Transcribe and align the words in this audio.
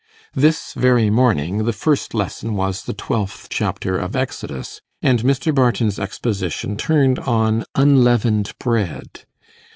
This 0.33 0.73
very 0.73 1.11
morning, 1.11 1.65
the 1.65 1.71
first 1.73 2.15
lesson 2.15 2.55
was 2.55 2.85
the 2.85 2.93
twelfth 2.95 3.49
chapter 3.51 3.99
of 3.99 4.15
Exodus, 4.15 4.81
and 5.03 5.19
Mr. 5.21 5.53
Barton's 5.53 5.99
exposition 5.99 6.75
turned 6.75 7.19
on 7.19 7.65
unleavened 7.75 8.53
bread. 8.57 9.25